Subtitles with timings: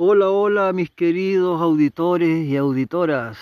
[0.00, 3.36] Hola, hola mis queridos auditores y auditoras.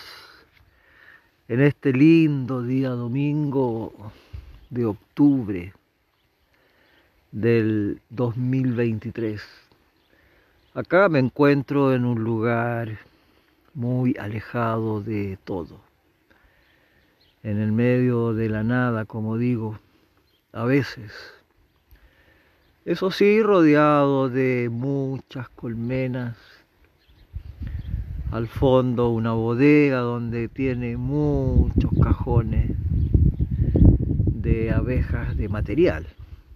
[1.49, 3.93] En este lindo día domingo
[4.71, 5.75] de octubre
[7.31, 9.43] del 2023.
[10.73, 13.01] Acá me encuentro en un lugar
[13.75, 15.79] muy alejado de todo.
[17.43, 19.79] En el medio de la nada, como digo,
[20.55, 21.36] a veces
[22.87, 26.37] eso sí, rodeado de muchas colmenas.
[28.31, 32.71] Al fondo una bodega donde tiene muchos cajones
[34.47, 36.07] de abejas de material.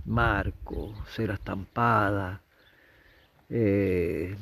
[0.07, 2.43] Marco, cera estampada,
[3.49, 4.37] eh,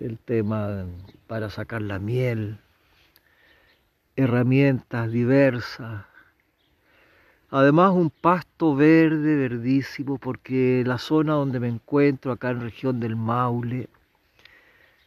[0.00, 0.84] el tema
[1.28, 2.58] para sacar la miel,
[4.16, 6.06] herramientas diversas,
[7.50, 13.16] Además un pasto verde, verdísimo, porque la zona donde me encuentro, acá en región del
[13.16, 13.88] Maule,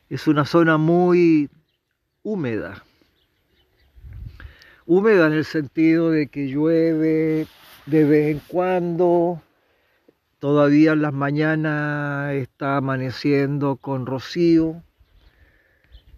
[0.10, 1.50] es una zona muy
[2.24, 2.84] húmeda.
[4.88, 7.46] Húmeda en el sentido de que llueve
[7.86, 9.42] de vez en cuando,
[10.40, 14.82] todavía en las mañanas está amaneciendo con rocío,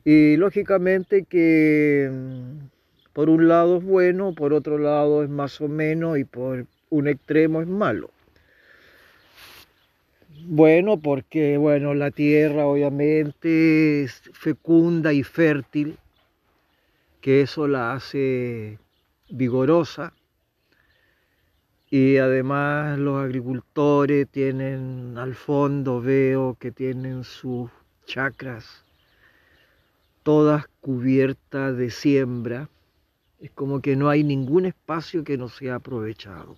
[0.05, 2.09] y lógicamente que
[3.13, 7.07] por un lado es bueno, por otro lado es más o menos y por un
[7.07, 8.09] extremo es malo.
[10.45, 15.97] Bueno, porque bueno, la tierra obviamente es fecunda y fértil,
[17.21, 18.79] que eso la hace
[19.29, 20.13] vigorosa.
[21.89, 27.69] Y además los agricultores tienen al fondo, veo que tienen sus
[28.05, 28.83] chacras
[30.23, 32.69] todas cubiertas de siembra
[33.43, 36.55] es como que no hay ningún espacio que no sea aprovechado.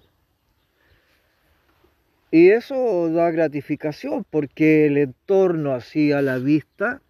[2.30, 7.02] Y eso da gratificación porque el entorno así a la vista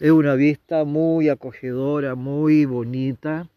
[0.00, 3.48] es una vista muy acogedora, muy bonita,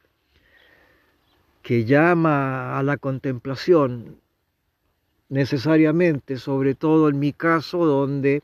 [1.64, 4.18] que llama a la contemplación
[5.30, 8.44] necesariamente, sobre todo en mi caso, donde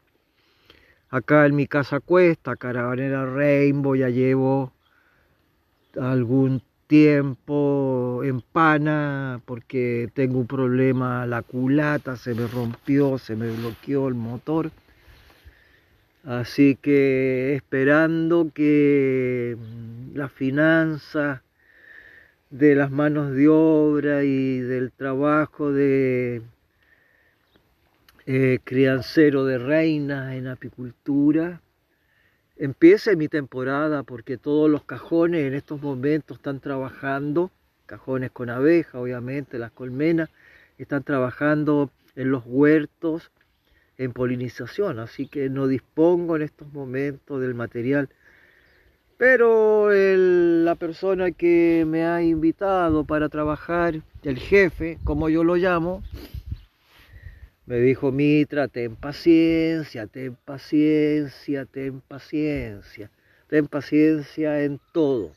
[1.11, 4.71] acá en mi casa cuesta, Caravanera Rainbow, ya llevo
[5.99, 13.49] algún tiempo en pana porque tengo un problema, la culata se me rompió, se me
[13.49, 14.71] bloqueó el motor.
[16.23, 19.57] Así que esperando que
[20.13, 21.43] la finanza
[22.49, 26.41] de las manos de obra y del trabajo de
[28.25, 31.61] eh, criancero de reinas en apicultura
[32.57, 37.51] empiece mi temporada porque todos los cajones en estos momentos están trabajando,
[37.85, 40.29] cajones con abeja, obviamente, las colmenas,
[40.77, 43.31] están trabajando en los huertos
[43.97, 48.09] en polinización, así que no dispongo en estos momentos del material.
[49.17, 56.03] Pero la persona que me ha invitado para trabajar, el jefe, como yo lo llamo,
[57.65, 63.09] me dijo, Mitra, ten paciencia, ten paciencia, ten paciencia,
[63.47, 65.31] ten paciencia en todo.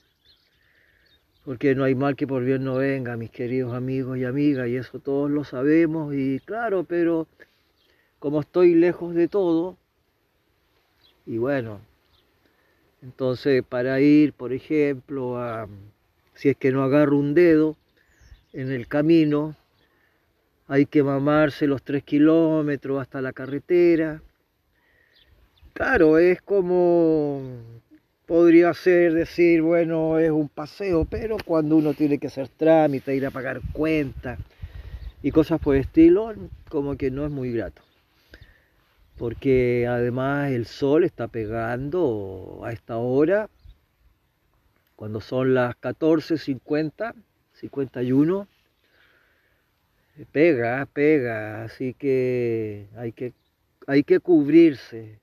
[1.44, 4.76] Porque no hay mal que por bien no venga, mis queridos amigos y amigas, y
[4.76, 7.26] eso todos lo sabemos, y claro, pero
[8.18, 9.78] como estoy lejos de todo,
[11.24, 11.80] y bueno,
[13.00, 15.66] entonces para ir, por ejemplo, a,
[16.34, 17.76] si es que no agarro un dedo
[18.52, 19.56] en el camino,
[20.68, 24.20] hay que mamarse los tres kilómetros hasta la carretera.
[25.72, 27.40] Claro, es como,
[28.26, 33.24] podría ser decir, bueno, es un paseo, pero cuando uno tiene que hacer trámite, ir
[33.24, 34.38] a pagar cuentas
[35.22, 36.34] y cosas por el estilo,
[36.68, 37.80] como que no es muy grato.
[39.16, 43.48] Porque además el sol está pegando a esta hora,
[44.96, 47.14] cuando son las 14.50,
[47.54, 48.48] 51
[50.26, 53.32] pega, pega, así que hay que,
[53.86, 55.20] hay que cubrirse,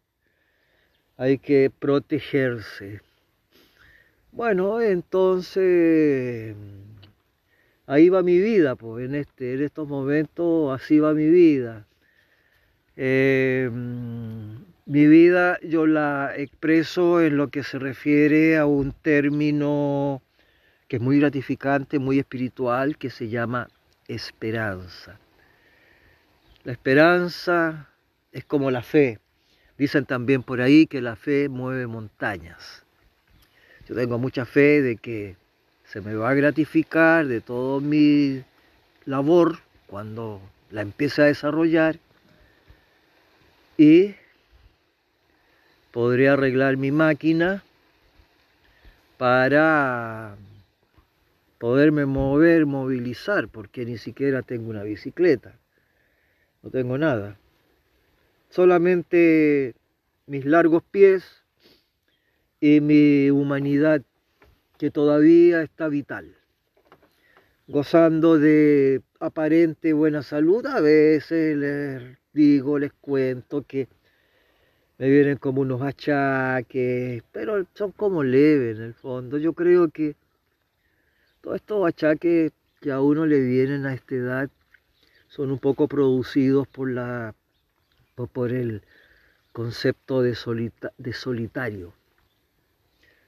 [1.18, 3.02] hay que protegerse.
[4.32, 6.56] Bueno, entonces
[7.88, 11.88] ahí va mi vida, pues en, este, en estos momentos así va mi vida.
[12.98, 13.70] Eh,
[14.86, 20.22] mi vida yo la expreso en lo que se refiere a un término
[20.88, 23.68] que es muy gratificante, muy espiritual, que se llama
[24.08, 25.20] esperanza.
[26.64, 27.90] La esperanza
[28.32, 29.20] es como la fe.
[29.78, 32.84] Dicen también por ahí que la fe mueve montañas.
[33.88, 35.36] Yo tengo mucha fe de que
[35.86, 38.44] se me va a gratificar de todo mi
[39.06, 40.42] labor cuando
[40.72, 42.00] la empiece a desarrollar
[43.78, 44.16] y
[45.92, 47.64] podré arreglar mi máquina
[49.18, 50.36] para
[51.66, 55.58] poderme mover, movilizar, porque ni siquiera tengo una bicicleta,
[56.62, 57.40] no tengo nada.
[58.50, 59.74] Solamente
[60.28, 61.24] mis largos pies
[62.60, 64.04] y mi humanidad
[64.78, 66.36] que todavía está vital,
[67.68, 70.68] gozando de aparente buena salud.
[70.68, 73.88] A veces les digo, les cuento que
[75.00, 79.40] me vienen como unos achaques, pero son como leves en el fondo.
[79.40, 80.16] Yo creo que
[81.46, 84.50] todos estos achaques que a uno le vienen a esta edad
[85.28, 87.36] son un poco producidos por la
[88.34, 88.82] por el
[89.52, 90.36] concepto de,
[90.98, 91.94] de solitario.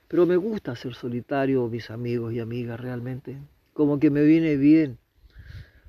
[0.08, 3.38] Pero me gusta ser solitario, mis amigos y amigas, realmente.
[3.74, 4.98] Como que me viene bien.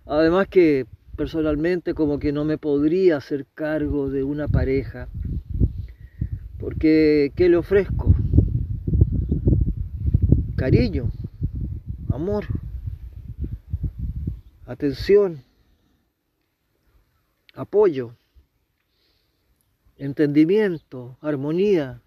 [0.04, 0.84] Además que
[1.16, 5.08] personalmente como que no me podría hacer cargo de una pareja.
[6.58, 8.14] Porque, ¿qué le ofrezco?
[10.56, 11.10] Cariño,
[12.10, 12.44] amor,
[14.66, 15.42] atención,
[17.54, 18.14] apoyo,
[19.96, 22.00] entendimiento, armonía,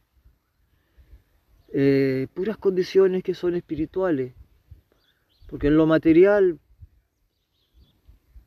[1.73, 4.33] eh, puras condiciones que son espirituales.
[5.47, 6.59] Porque en lo material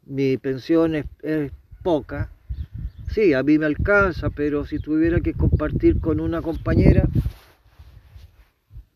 [0.07, 1.53] mi pensión es, es,
[1.83, 2.31] poca.
[3.09, 7.07] Sí, a mí me alcanza, pero si tuviera que compartir con una compañera,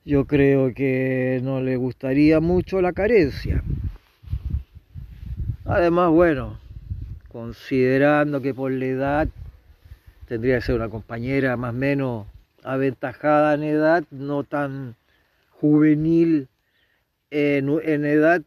[0.08, 3.62] yo creo que no le gustaría mucho la carencia.
[5.66, 6.58] Además, bueno,
[7.30, 9.28] considerando que por la edad
[10.26, 12.26] tendría que ser una compañera más o menos
[12.64, 14.96] aventajada en edad, no tan
[15.50, 16.48] juvenil
[17.30, 18.40] en, en edad,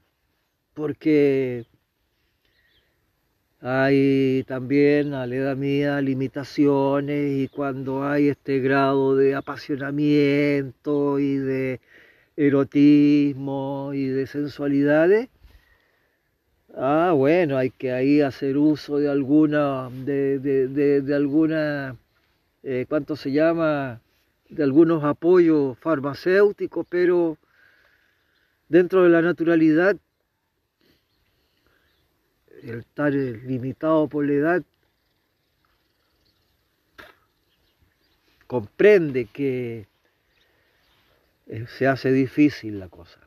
[0.73, 1.67] porque
[3.61, 5.25] hay también a
[5.55, 11.79] mía limitaciones y cuando hay este grado de apasionamiento y de
[12.35, 15.29] erotismo y de sensualidades,
[16.75, 21.97] ah, bueno, hay que ahí hacer uso de alguna, de, de, de, alguna,
[22.63, 24.01] eh, ¿cuánto se llama?
[24.49, 27.37] De algunos apoyos farmacéuticos, pero
[28.69, 29.97] dentro de la naturalidad
[32.63, 34.63] el estar limitado por la edad,
[38.47, 39.87] comprende que
[41.47, 43.19] eh, se hace difícil la cosa.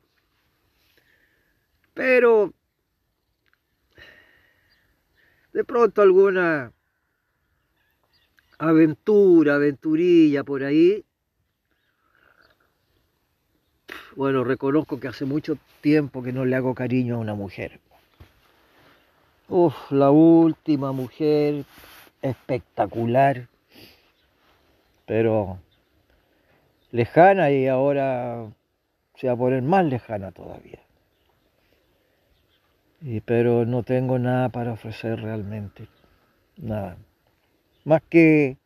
[1.95, 2.53] Pero
[5.53, 6.73] de pronto alguna
[8.59, 11.05] aventura, aventurilla por ahí,
[14.17, 17.81] bueno, reconozco que hace mucho tiempo que no le hago cariño a una mujer.
[19.49, 21.67] Uf, la última mujer
[22.23, 23.47] espectacular,
[25.05, 25.59] pero
[26.91, 28.47] lejana y ahora
[29.17, 30.79] se va a poner más lejana todavía.
[33.03, 35.89] Y, pero no tengo nada para ofrecer realmente,
[36.57, 36.97] nada.
[37.85, 38.57] Más que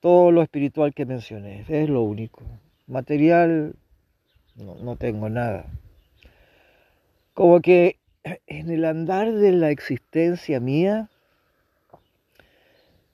[0.00, 2.42] todo lo espiritual que mencioné, es lo único.
[2.86, 3.74] Material,
[4.56, 5.64] no, no tengo nada.
[7.32, 11.08] Como que en el andar de la existencia mía,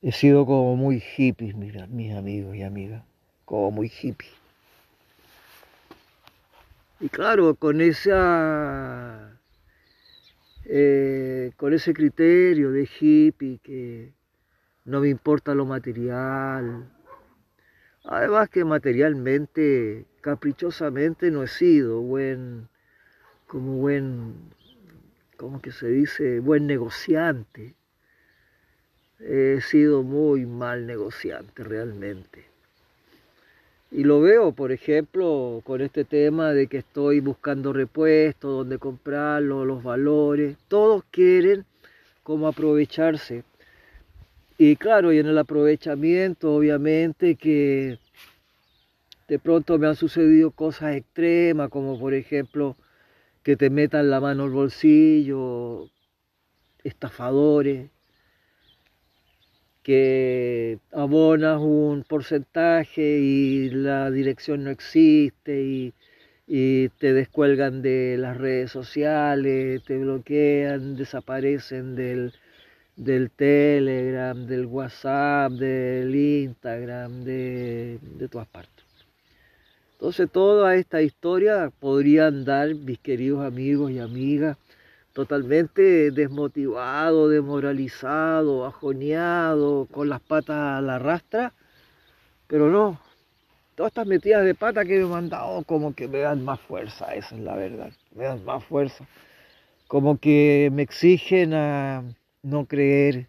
[0.02, 3.02] he sido como muy hippie, mira, mis amigos y amigas,
[3.44, 4.28] como muy hippie.
[7.00, 9.36] Y claro, con esa
[10.64, 14.12] eh, con ese criterio de hippie que
[14.84, 16.90] no me importa lo material.
[18.04, 22.68] Además que materialmente, caprichosamente no he sido buen,
[23.46, 24.34] como buen
[25.36, 27.74] como que se dice, buen negociante.
[29.20, 32.44] He sido muy mal negociante realmente.
[33.90, 39.64] Y lo veo, por ejemplo, con este tema de que estoy buscando repuestos, dónde comprarlo,
[39.64, 40.56] los valores.
[40.68, 41.64] Todos quieren
[42.22, 43.44] como aprovecharse.
[44.58, 47.98] Y claro, y en el aprovechamiento, obviamente que
[49.28, 52.76] de pronto me han sucedido cosas extremas, como por ejemplo
[53.46, 55.88] que te metan la mano al bolsillo,
[56.82, 57.90] estafadores,
[59.84, 65.94] que abonas un porcentaje y la dirección no existe y,
[66.98, 72.32] te descuelgan de las redes sociales, te bloquean, desaparecen del,
[72.96, 78.75] del Telegram, del WhatsApp, del Instagram, de, de todas partes.
[79.96, 84.58] Entonces toda esta historia podría andar, mis queridos amigos y amigas,
[85.14, 91.54] totalmente desmotivado, desmoralizado, ajoneado, con las patas a la rastra,
[92.46, 93.00] Pero no,
[93.74, 97.14] todas estas metidas de pata que me han mandado como que me dan más fuerza,
[97.14, 99.06] esa es la verdad, me dan más fuerza.
[99.88, 102.04] Como que me exigen a
[102.42, 103.28] no creer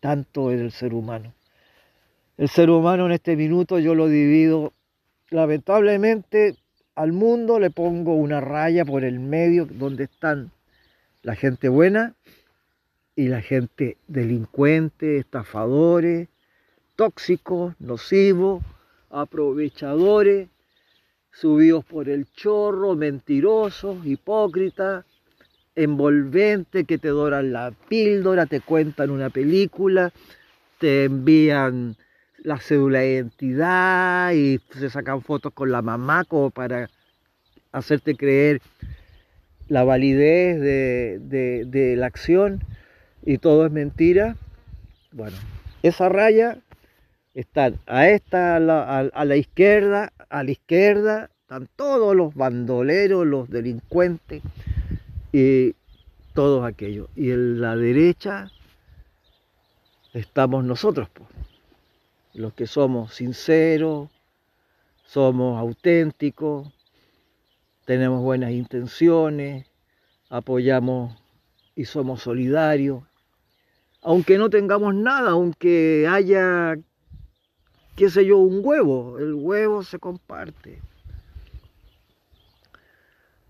[0.00, 1.34] tanto en el ser humano.
[2.38, 4.72] El ser humano en este minuto yo lo divido,
[5.32, 6.56] lamentablemente
[6.94, 10.50] al mundo le pongo una raya por el medio donde están
[11.22, 12.14] la gente buena
[13.16, 16.28] y la gente delincuente, estafadores,
[16.96, 18.62] tóxicos, nocivos,
[19.10, 20.48] aprovechadores,
[21.30, 25.04] subidos por el chorro, mentirosos, hipócritas,
[25.74, 30.12] envolventes que te doran la píldora, te cuentan una película,
[30.78, 31.96] te envían
[32.42, 36.90] la cédula de identidad y se sacan fotos con la mamá como para
[37.72, 38.60] hacerte creer
[39.68, 42.64] la validez de, la acción
[43.24, 44.36] y todo es mentira.
[45.12, 45.36] Bueno,
[45.82, 46.58] esa raya
[47.34, 54.42] están a esta, a la, izquierda, a la izquierda, están todos los bandoleros, los delincuentes
[55.32, 55.74] y
[56.34, 57.08] todos aquellos.
[57.14, 58.50] Y en la derecha
[60.12, 61.08] estamos nosotros,
[62.34, 64.10] los que somos sinceros,
[65.04, 66.72] somos auténticos,
[67.84, 69.66] tenemos buenas intenciones,
[70.28, 71.14] apoyamos
[71.74, 73.02] y somos solidarios.
[74.02, 76.76] Aunque no tengamos nada, aunque haya
[77.96, 79.18] qué sé yo, un huevo.
[79.18, 80.80] El huevo se comparte.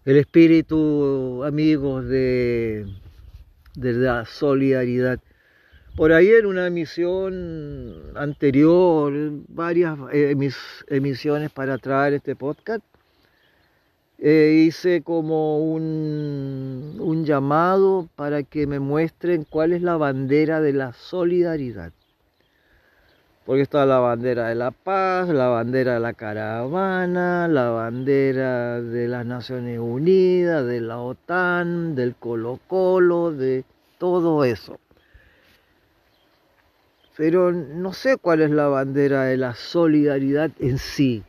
[0.04, 2.86] El espíritu, amigos, de,
[3.74, 5.20] de la solidaridad.
[5.96, 9.12] Por ahí en una emisión anterior,
[9.48, 9.98] varias
[10.88, 12.82] emisiones para traer este podcast,
[14.18, 20.72] eh, hice como un, un llamado para que me muestren cuál es la bandera de
[20.72, 21.92] la solidaridad
[23.44, 29.08] porque está la bandera de la paz, la bandera de la caravana, la bandera de
[29.08, 33.64] las Naciones Unidas, de la OTAN, del Colo Colo, de
[33.98, 34.78] todo eso.
[37.16, 41.22] Pero no sé cuál es la bandera de la solidaridad en sí.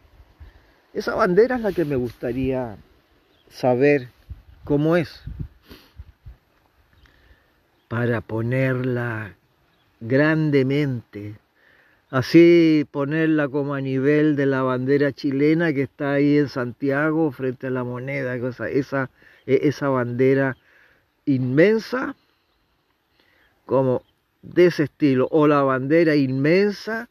[0.94, 2.78] Esa bandera es la que me gustaría
[3.50, 4.08] saber
[4.63, 5.22] cómo es
[7.88, 9.36] para ponerla
[10.00, 11.36] grandemente
[12.13, 17.66] así ponerla como a nivel de la bandera chilena que está ahí en Santiago frente
[17.66, 19.10] a la moneda, esa,
[19.48, 20.56] e, esa bandera
[21.25, 22.16] inmensa,
[23.66, 24.04] como
[24.44, 27.10] de ese estilo, o la bandera inmensa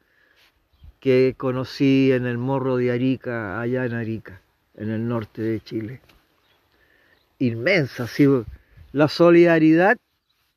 [1.01, 4.41] que conocí en el Morro de Arica, allá en Arica,
[4.77, 6.01] en el norte de Chile.
[7.41, 8.27] Inmensa, sí,
[8.93, 9.99] la solidaridad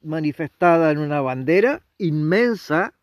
[0.04, 2.94] manifestada en una bandera inmensa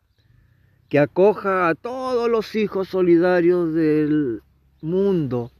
[0.87, 4.41] que acoja a todos los hijos solidarios del
[4.81, 5.51] mundo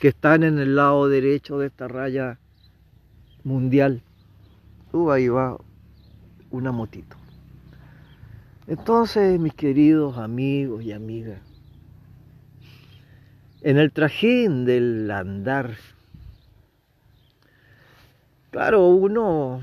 [0.00, 2.38] que están en el lado derecho de esta raya
[3.44, 4.02] mundial.
[4.92, 5.58] Uh, ahí va
[6.50, 7.16] una motito.
[8.66, 11.40] Entonces, mis queridos amigos y amigas,
[13.62, 15.76] en el trajín del andar,
[18.50, 19.62] claro, uno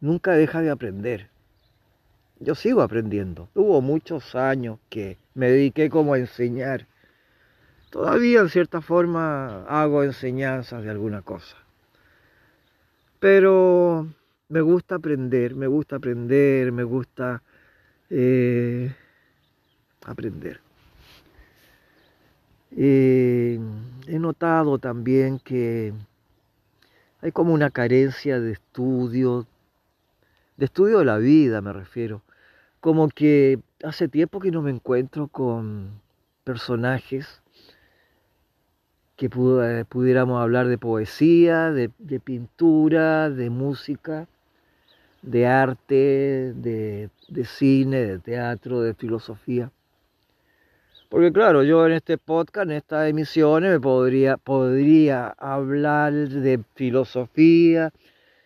[0.00, 1.30] nunca deja de aprender
[2.40, 3.48] yo sigo aprendiendo.
[3.54, 6.86] Hubo muchos años que me dediqué como a enseñar.
[7.90, 11.56] Todavía en cierta forma hago enseñanzas de alguna cosa.
[13.18, 14.08] Pero
[14.48, 17.42] me gusta aprender, me gusta aprender, me gusta
[18.10, 18.94] eh,
[20.04, 20.60] aprender.
[22.76, 23.58] he
[24.18, 25.92] notado también que
[27.22, 29.46] hay como una carencia de estudio,
[30.56, 32.22] de estudio de la vida me refiero
[32.80, 36.00] como que hace tiempo que no me encuentro con
[36.44, 37.42] personajes
[39.16, 41.90] que pudiéramos hablar de poesía, de,
[42.20, 44.26] pintura, de música,
[45.22, 47.10] de arte, de,
[47.44, 49.70] cine, de teatro, de filosofía.
[51.08, 57.92] Porque claro, yo en este podcast, en estas emisiones, me podría, podría hablar de filosofía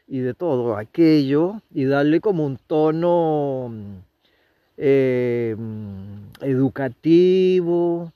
[0.07, 3.73] y de todo aquello y darle como un tono
[4.77, 5.57] eh,
[6.41, 8.13] educativo,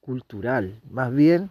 [0.00, 1.50] cultural, más bien.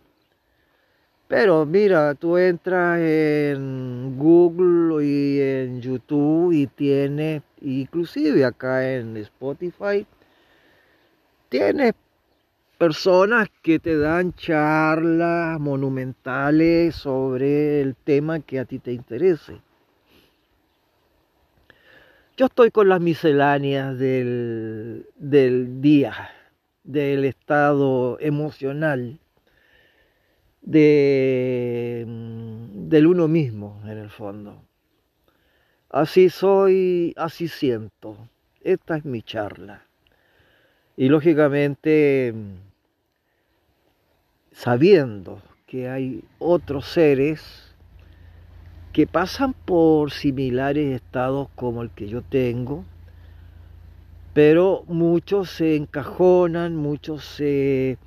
[1.31, 10.05] Pero mira, tú entras en Google y en YouTube y tiene, inclusive acá en Spotify,
[11.47, 11.93] tienes
[12.77, 19.61] personas que te dan charlas monumentales sobre el tema que a ti te interese.
[22.35, 25.05] Yo estoy con las misceláneas del,
[25.79, 26.29] día,
[26.83, 29.17] del estado emocional
[30.63, 30.71] mm,
[32.89, 34.63] del uno mismo en el fondo.
[35.89, 38.29] Así soy, así siento.
[38.61, 39.85] Esta es mi charla.
[40.95, 42.33] Y lógicamente,
[44.51, 47.75] sabiendo que hay otros seres
[48.93, 52.85] que pasan por similares estados como el que yo tengo,
[54.33, 57.97] pero muchos se encajonan, muchos se,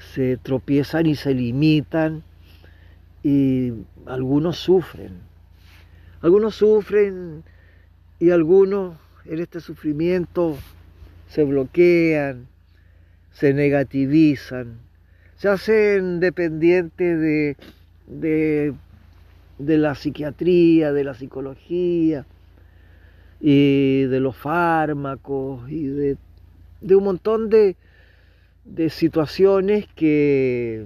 [0.00, 2.22] se tropiezan y se limitan
[3.22, 3.72] y
[4.06, 5.12] algunos sufren.
[6.22, 7.44] Algunos sufren
[8.18, 10.56] y algunos en este sufrimiento
[11.28, 12.46] se bloquean,
[13.32, 14.78] se negativizan,
[15.36, 17.56] se hacen dependientes de,
[18.06, 18.74] de,
[19.58, 22.26] de la psiquiatría, de la psicología
[23.40, 26.16] y de los fármacos y de,
[26.80, 27.76] de un montón de,
[28.70, 30.84] de situaciones que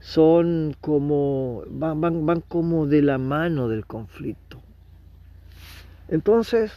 [0.00, 4.62] son como, van, van, van como de la mano del conflicto.
[6.08, 6.72] Entonces,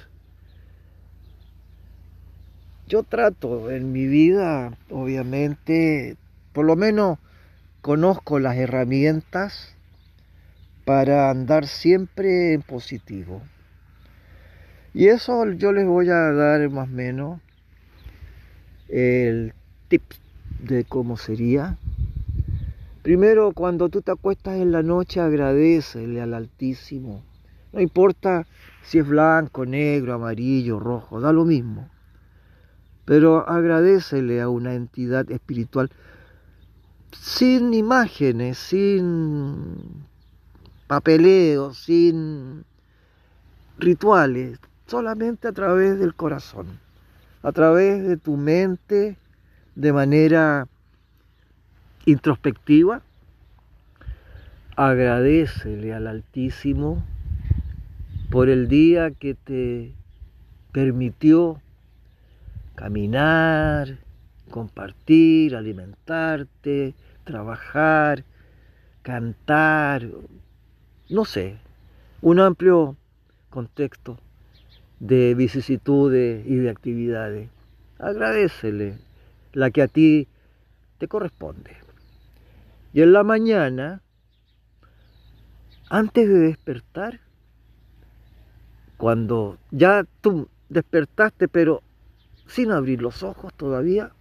[2.88, 6.17] yo trato en mi vida, obviamente,
[6.53, 7.20] por lo menos
[7.82, 9.75] conozco las herramientas
[10.86, 13.41] para andar siempre en positivo.
[14.94, 17.41] Y eso yo les voy a dar más o menos
[18.89, 19.53] el
[19.88, 20.03] tip
[20.60, 21.77] de cómo sería.
[23.01, 27.24] Primero, cuando tú te acuestas en la noche, agradecele al Altísimo.
[27.72, 28.46] No importa
[28.84, 31.89] si es blanco, negro, amarillo, rojo, da lo mismo.
[33.06, 35.89] Pero agradecele a una entidad espiritual
[37.12, 40.06] sin imágenes, sin
[40.88, 42.65] papeleo, sin
[43.77, 46.79] rituales, solamente a través del corazón,
[47.44, 49.17] a través de tu mente,
[49.75, 50.67] de manera
[52.06, 53.01] introspectiva.
[54.76, 57.04] Agradecele al Altísimo
[58.30, 59.93] por el día que te
[60.71, 61.62] permitió
[62.76, 63.97] caminar,
[64.52, 68.23] compartir, alimentarte, trabajar,
[69.02, 70.08] cantar,
[71.10, 71.58] no sé,
[72.21, 72.95] un amplio
[73.50, 74.19] contexto
[74.99, 77.49] de vicisitudes y de actividades.
[77.99, 78.97] Agradecele
[79.53, 80.27] la que a ti
[80.97, 81.71] te corresponde.
[82.93, 84.01] Y en la mañana,
[85.89, 87.19] antes de despertar,
[88.97, 91.83] cuando ya tú despertaste, pero
[92.47, 94.12] sin abrir los ojos todavía,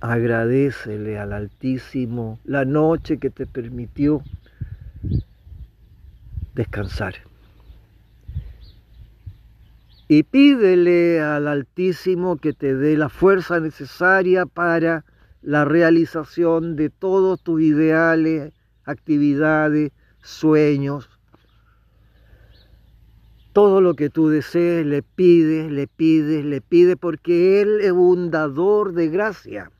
[0.00, 4.22] agradecele al Altísimo la noche que te permitió
[6.54, 7.14] descansar.
[10.08, 15.04] Y pídele al Altísimo que te dé la fuerza necesaria para
[15.40, 18.52] la realización de todos tus ideales,
[18.84, 21.08] actividades, sueños.
[23.52, 28.30] Todo lo que tú desees, le pides, le pides, le pides, porque Él es un
[28.30, 29.70] dador de gracia.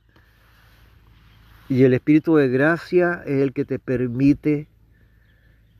[1.68, 4.69] Y el Espíritu de gracia es el que te permite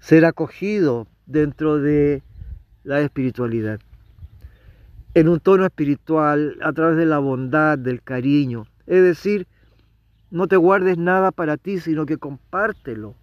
[0.01, 2.23] ser acogido dentro de
[2.83, 3.79] la espiritualidad.
[5.15, 8.67] En un tono espiritual, a través de la bondad, del cariño.
[8.87, 9.47] Es decir,
[10.31, 13.15] no te guardes nada para ti, sino que compártelo.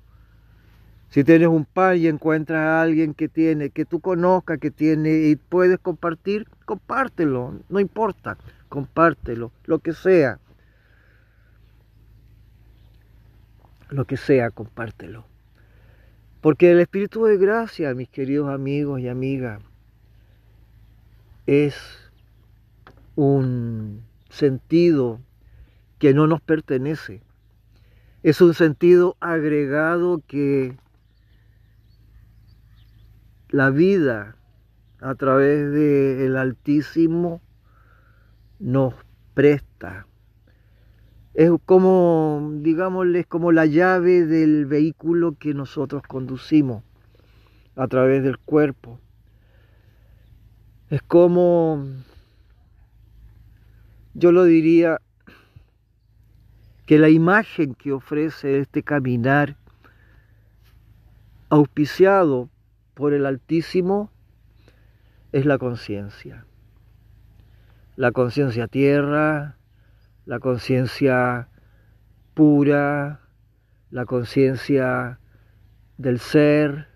[1.09, 5.29] Si tienes un pan y encuentras a alguien que tiene, que tú conozcas, que tiene
[5.29, 8.37] y puedes compartir, compártelo, no importa,
[8.67, 10.39] compártelo, lo que sea.
[13.89, 15.25] Lo que sea, compártelo.
[16.41, 19.61] Porque el Espíritu de gracia, mis queridos amigos y amigas,
[21.45, 21.75] es
[23.15, 25.19] un sentido
[25.99, 27.21] que no nos pertenece.
[28.23, 30.77] Es un sentido agregado que
[33.49, 34.35] la vida
[34.99, 37.41] a través del Altísimo
[38.59, 38.93] nos
[39.33, 40.06] presta.
[41.37, 46.81] Es como, digámosle, es como la llave del vehículo que nosotros conducimos
[47.75, 48.99] a través del cuerpo.
[50.89, 51.85] Es como,
[54.15, 54.99] yo lo diría,
[56.87, 59.57] que la imagen que ofrece este caminar
[61.49, 62.49] auspiciado
[62.95, 64.09] por el Altísimo
[65.31, 66.47] es la conciencia.
[67.95, 69.56] La conciencia tierra,
[70.27, 71.47] la conciencia
[72.33, 73.21] pura,
[73.91, 75.19] la conciencia
[75.97, 76.89] del ser,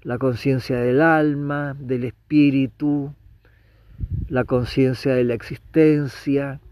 [0.00, 3.14] la conciencia del alma, del espíritu,
[4.28, 6.62] la conciencia de la existencia,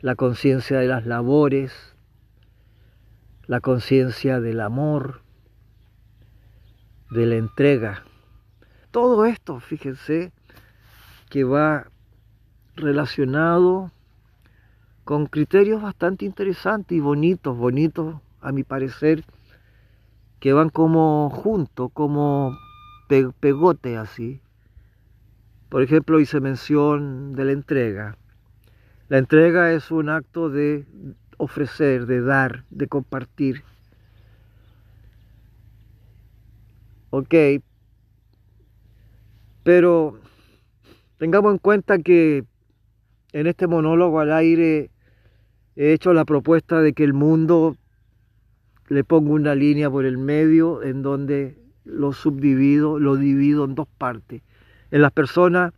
[0.00, 1.96] la conciencia de las labores,
[3.46, 5.22] la conciencia del amor,
[7.10, 8.04] de la entrega.
[8.90, 10.32] Todo esto, fíjense,
[11.30, 11.90] que va
[12.76, 13.90] relacionado
[15.06, 19.22] con criterios bastante interesantes y bonitos, bonitos a mi parecer,
[20.40, 22.58] que van como juntos, como
[23.38, 24.40] pegote así.
[25.68, 28.18] Por ejemplo, hice mención de la entrega.
[29.06, 30.84] La entrega es un acto de
[31.36, 33.62] ofrecer, de dar, de compartir.
[37.10, 37.32] Ok,
[39.62, 40.18] pero
[41.16, 42.44] tengamos en cuenta que
[43.32, 44.90] en este monólogo al aire
[45.76, 47.76] he hecho la propuesta de que el mundo
[48.88, 53.88] le pongo una línea por el medio en donde lo subdivido, lo divido en dos
[53.98, 54.42] partes.
[54.90, 55.72] En las personas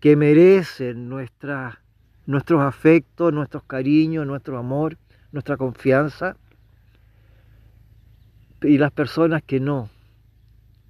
[0.00, 1.80] que merecen nuestra,
[2.26, 4.96] nuestros afectos, nuestros cariños, nuestro amor,
[5.32, 6.36] nuestra confianza,
[8.62, 9.90] y las personas que no,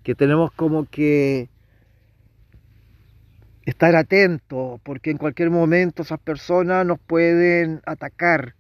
[0.02, 1.48] que tenemos como que
[3.64, 8.54] estar atentos, porque en cualquier momento esas personas nos pueden atacar.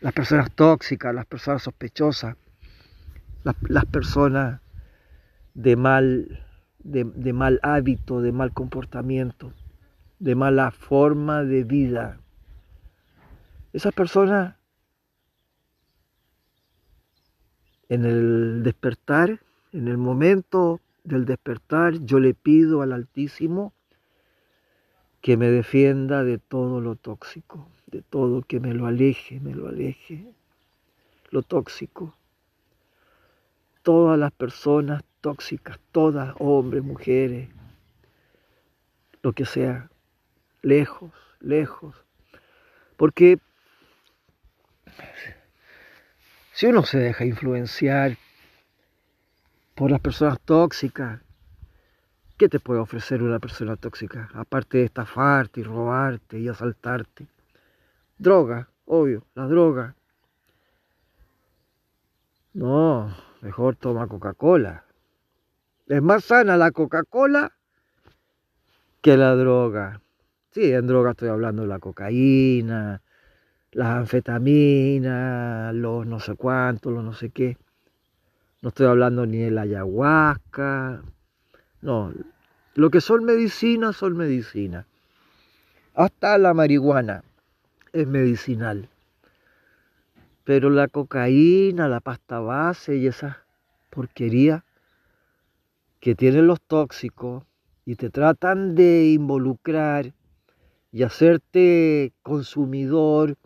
[0.00, 2.36] Las personas tóxicas, las personas sospechosas,
[3.42, 4.60] las, personas
[5.54, 6.44] de mal,
[6.78, 9.52] de, de mal hábito, de mal comportamiento,
[10.18, 12.18] de mala forma de vida.
[13.72, 14.56] Esas personas
[17.88, 19.40] en el despertar,
[19.72, 23.74] en el momento del despertar, yo le pido al Altísimo
[25.20, 29.68] que me defienda de todo lo tóxico, de todo que me lo aleje, me lo
[29.68, 30.32] aleje,
[31.30, 32.16] lo tóxico.
[33.82, 37.48] Todas las personas tóxicas, todas, hombres, mujeres,
[39.22, 39.90] lo que sea,
[40.62, 41.94] lejos, lejos.
[42.96, 43.38] Porque
[46.52, 48.16] si uno se deja influenciar
[49.74, 51.20] por las personas tóxicas,
[52.36, 54.28] ¿Qué te puede ofrecer una persona tóxica?
[54.34, 57.28] Aparte de estafarte y robarte y asaltarte.
[58.18, 59.94] Droga, obvio, la droga.
[62.54, 64.84] No, mejor toma Coca-Cola.
[65.86, 67.52] Es más sana la Coca-Cola
[69.00, 70.00] que la droga.
[70.50, 73.00] Sí, en droga estoy hablando de la cocaína,
[73.70, 77.58] las anfetaminas, los no sé cuántos, los no sé qué.
[78.64, 81.02] No estoy hablando ni de la ayahuasca,
[81.82, 82.14] no,
[82.72, 84.86] lo que son medicinas son medicinas.
[85.92, 87.24] Hasta la marihuana
[87.92, 88.88] es medicinal.
[90.44, 93.44] Pero la cocaína, la pasta base y esa
[93.90, 94.64] porquería
[96.00, 97.44] que tienen los tóxicos
[97.84, 100.14] y te tratan de involucrar
[100.90, 103.36] y hacerte consumidor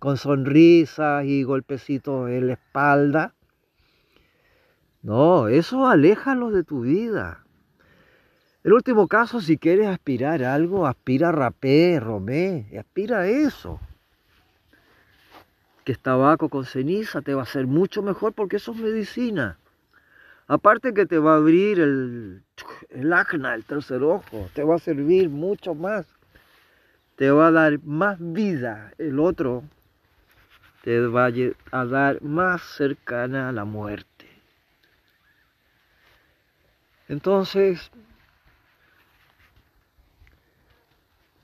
[0.00, 3.33] con sonrisas y golpecitos en la espalda.
[5.04, 7.44] No, eso aléjalo de tu vida.
[8.62, 13.78] El último caso, si quieres aspirar a algo, aspira a rapé, romé, aspira a eso.
[15.84, 19.58] Que es tabaco con ceniza te va a hacer mucho mejor porque eso es medicina.
[20.46, 22.42] Aparte que te va a abrir el,
[22.88, 26.06] el acna, el tercer ojo, te va a servir mucho más.
[27.16, 28.90] Te va a dar más vida.
[28.96, 29.64] El otro
[30.82, 31.30] te va
[31.72, 34.13] a dar más cercana a la muerte.
[37.08, 37.90] Entonces,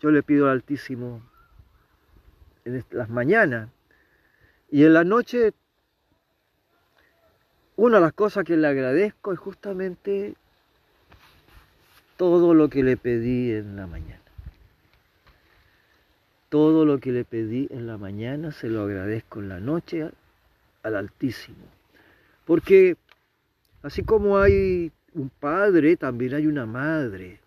[0.01, 1.23] yo le pido al Altísimo
[2.65, 3.69] en las mañanas
[4.71, 5.53] y en la noche
[7.77, 10.35] una de las cosas que le agradezco es justamente
[12.17, 14.21] todo lo que le pedí en la mañana.
[16.51, 20.11] Todo lo que le pedí en la mañana se lo agradezco en la noche
[20.83, 21.65] al Altísimo.
[22.45, 22.97] Porque
[23.83, 27.41] así como hay un padre, también hay una madre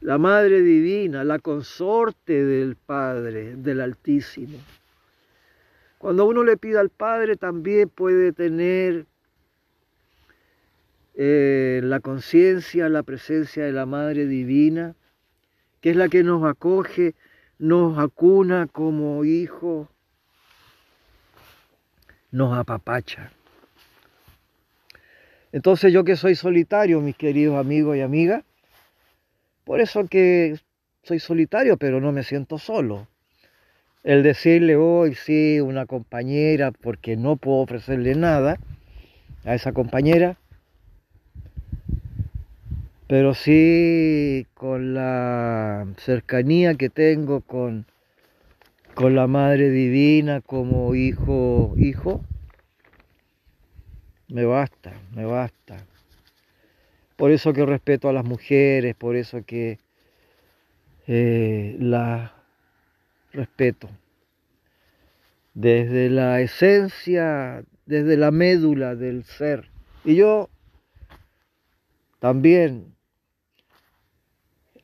[0.00, 4.58] la Madre Divina, la consorte del Padre, del Altísimo.
[5.98, 9.06] Cuando uno le pide al Padre también puede tener
[11.14, 14.94] eh, la conciencia, la presencia de la Madre Divina,
[15.80, 17.14] que es la que nos acoge,
[17.58, 19.88] nos acuna como hijos,
[22.30, 23.32] nos apapacha.
[25.56, 28.44] Entonces yo que soy solitario, mis queridos amigos y amigas,
[29.64, 30.58] por eso que
[31.02, 33.08] soy solitario, pero no me siento solo.
[34.04, 38.58] El decirle hoy sí una compañera, porque no puedo ofrecerle nada
[39.46, 40.36] a esa compañera,
[43.06, 47.86] pero sí con la cercanía que tengo con,
[48.94, 52.20] con la Madre Divina como hijo, hijo,
[54.28, 55.76] me basta, me basta.
[57.16, 59.78] Por eso que respeto a las mujeres, por eso que
[61.06, 62.32] eh, las
[63.32, 63.88] respeto.
[65.54, 69.70] Desde la esencia, desde la médula del ser.
[70.04, 70.50] Y yo
[72.18, 72.94] también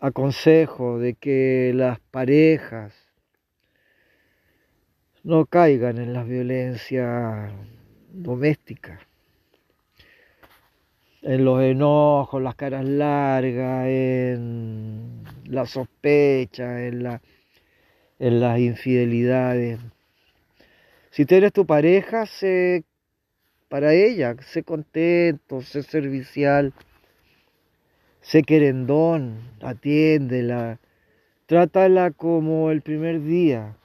[0.00, 2.94] aconsejo de que las parejas
[5.22, 7.52] no caigan en la violencia
[8.12, 9.00] doméstica
[11.22, 17.22] en los enojos, las caras largas, en la sospecha, en, la,
[18.18, 19.78] en las infidelidades.
[21.10, 22.84] Si tienes tu pareja, sé
[23.68, 26.72] para ella, sé contento, sé servicial,
[28.20, 30.78] sé querendón, atiéndela,
[31.46, 33.76] trátala como el primer día,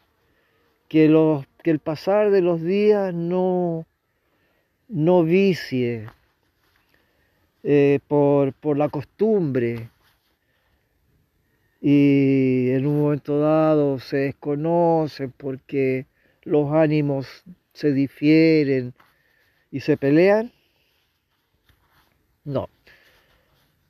[0.87, 3.85] que, los, que el pasar de los días no,
[4.87, 6.07] no vicie
[7.63, 9.89] eh, por, por la costumbre
[11.81, 16.05] y en un momento dado se desconocen porque
[16.43, 17.43] los ánimos
[17.73, 18.93] se difieren
[19.71, 20.51] y se pelean.
[22.43, 22.69] No,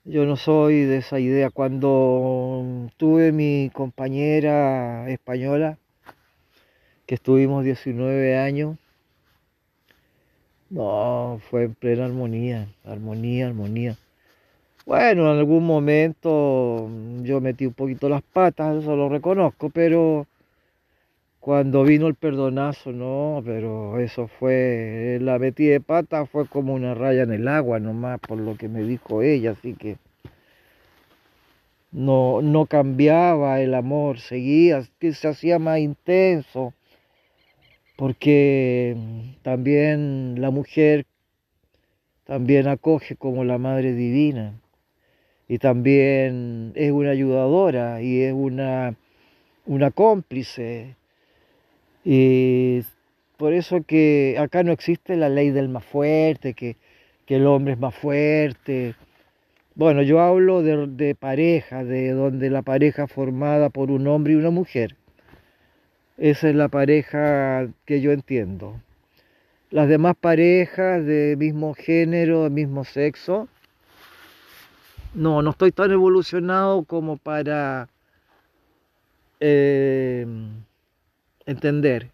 [0.03, 1.49] yo no soy de esa idea.
[1.49, 5.77] Cuando tuve mi compañera española,
[7.05, 8.77] que estuvimos 19 años,
[10.69, 13.97] no, fue en plena armonía, armonía, armonía.
[14.85, 16.89] Bueno, en algún momento
[17.23, 20.25] yo metí un poquito las patas, eso lo reconozco, pero
[21.39, 26.93] cuando vino el perdonazo, no, pero eso fue, la metí de pata fue como una
[26.93, 29.97] raya en el agua nomás, por lo que me dijo ella, así que
[31.91, 36.73] no, no cambiaba el amor, seguía, se hacía más intenso
[37.97, 38.95] porque
[39.41, 41.05] también la mujer
[42.25, 44.53] también acoge como la Madre Divina
[45.47, 48.95] y también es una ayudadora y es una,
[49.65, 50.95] una cómplice.
[52.05, 52.81] Y
[53.37, 56.75] por eso que acá no existe la ley del más fuerte, que,
[57.25, 58.93] que el hombre es más fuerte.
[59.73, 64.35] Bueno, yo hablo de, de pareja, de donde la pareja formada por un hombre y
[64.35, 64.96] una mujer
[66.17, 68.79] esa es la pareja que yo entiendo.
[69.69, 73.47] Las demás parejas de mismo género, mismo sexo,
[75.13, 77.89] no, no estoy tan evolucionado como para
[79.39, 80.25] eh,
[81.45, 82.09] entender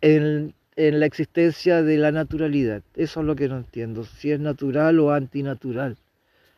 [0.00, 2.82] en, en la existencia de la naturalidad.
[2.94, 5.96] Eso es lo que no entiendo, si es natural o antinatural.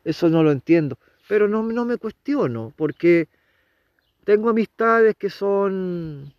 [0.05, 0.99] Eso no lo entiendo.
[1.29, 3.29] Pero no, no me cuestiono, porque
[4.25, 6.33] tengo amistades que son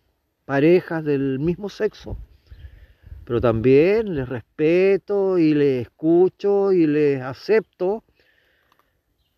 [0.44, 2.16] parejas del mismo sexo,
[3.24, 8.02] pero también les respeto y les escucho y les acepto.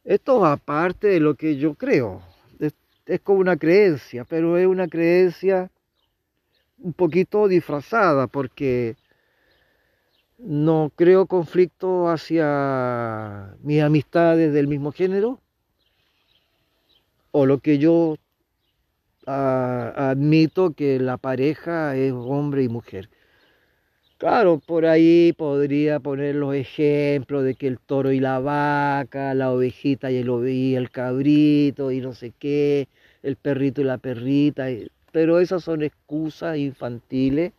[0.04, 2.22] Esto aparte de lo que yo creo.
[2.60, 2.74] Es,
[3.06, 5.70] es como una creencia, pero es una creencia
[6.78, 8.96] un poquito disfrazada porque
[10.38, 15.40] no creo conflicto hacia mis amistades del mismo género
[17.32, 18.16] o lo que yo
[19.26, 23.10] admito que la pareja es hombre y mujer.
[24.18, 29.52] Claro, por ahí podría poner los ejemplos de que el toro y la vaca, la
[29.52, 32.88] ovejita y el, y el cabrito y no sé qué,
[33.22, 34.66] el perrito y la perrita,
[35.12, 37.52] pero esas son excusas infantiles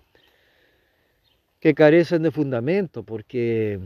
[1.59, 3.79] que carecen de fundamento porque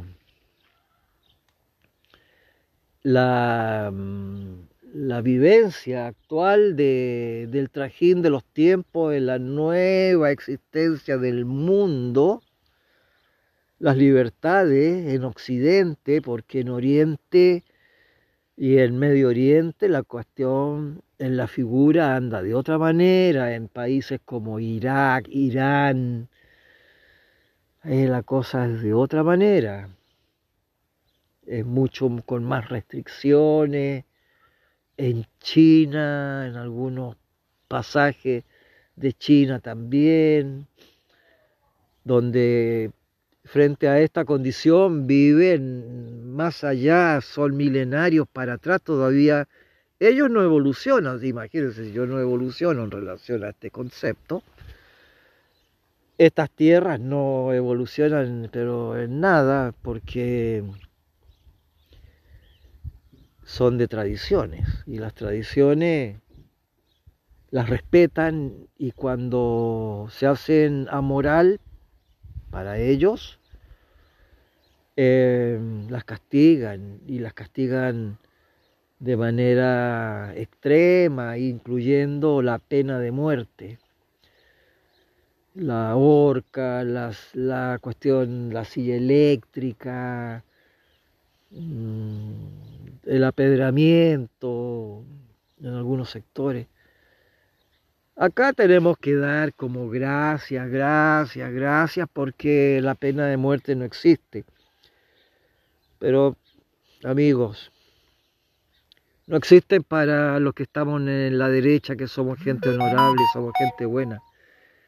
[3.03, 11.45] la mm, la vivencia actual del trajín de los tiempos, en la nueva existencia del
[11.45, 12.41] mundo,
[13.79, 17.63] las libertades en Occidente, porque en Oriente
[18.57, 24.19] y en Medio Oriente la cuestión en la figura anda de otra manera, en países
[24.25, 26.27] como Irak, Irán,
[27.83, 29.89] eh, la cosa es de otra manera,
[31.45, 34.05] es mucho con más restricciones,
[35.01, 37.17] en China, en algunos
[37.67, 38.43] pasajes
[38.95, 40.67] de China también,
[42.03, 42.91] donde
[43.43, 49.47] frente a esta condición viven más allá, son milenarios para atrás todavía.
[49.99, 54.43] Ellos no evolucionan, imagínense yo no evoluciono en relación a este concepto.
[56.19, 60.63] Estas tierras no evolucionan, pero en nada, porque
[63.43, 66.17] son de tradiciones y las tradiciones
[67.51, 71.59] las respetan y cuando se hacen amoral
[72.49, 73.39] para ellos,
[74.95, 78.17] eh, las castigan y las castigan
[78.99, 83.79] de manera extrema, incluyendo la pena de muerte.
[85.53, 90.45] La horca, las, la cuestión, la silla eléctrica,
[91.49, 92.70] mm,
[93.05, 95.03] el apedramiento
[95.61, 96.67] en algunos sectores.
[98.15, 104.45] Acá tenemos que dar como gracias, gracias, gracias, porque la pena de muerte no existe.
[105.97, 106.35] Pero,
[107.03, 107.71] amigos,
[109.27, 113.85] no existe para los que estamos en la derecha, que somos gente honorable, somos gente
[113.85, 114.19] buena.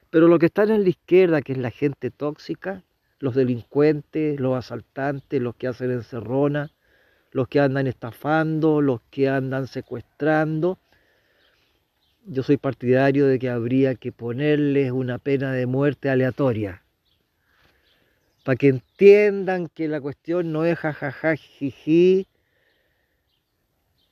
[0.10, 2.84] Pero los que están en la izquierda, que es la gente tóxica,
[3.20, 6.73] los delincuentes, los asaltantes, los que hacen encerrona,
[7.34, 10.80] los que andan estafando, los que andan secuestrando,
[12.26, 16.84] yo soy partidario de que habría que ponerles una pena de muerte aleatoria.
[18.46, 22.28] Para que entiendan que la cuestión no es jajaja, jiji,